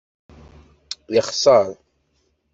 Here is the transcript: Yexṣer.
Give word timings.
Yexṣer. 1.13 1.67